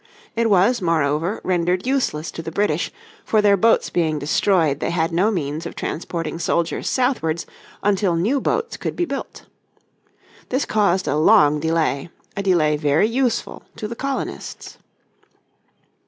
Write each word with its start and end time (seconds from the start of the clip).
It 0.35 0.49
was, 0.49 0.81
moreover, 0.81 1.39
rendered 1.43 1.85
useless 1.85 2.31
to 2.31 2.41
the 2.41 2.51
British, 2.51 2.91
for 3.23 3.39
their 3.39 3.55
boats 3.55 3.91
being 3.91 4.17
destroyed 4.17 4.79
they 4.79 4.89
had 4.89 5.11
no 5.11 5.29
means 5.29 5.67
of 5.67 5.75
transporting 5.75 6.39
soldiers 6.39 6.89
southwards 6.89 7.45
until 7.83 8.15
new 8.15 8.41
boats 8.41 8.77
could 8.77 8.95
be 8.95 9.05
built. 9.05 9.45
This 10.49 10.65
caused 10.65 11.07
a 11.07 11.15
long 11.17 11.59
delay, 11.59 12.09
a 12.35 12.41
delay 12.41 12.77
very 12.77 13.05
useful 13.07 13.61
to 13.75 13.87
the 13.87 13.95
colonists. 13.95 14.79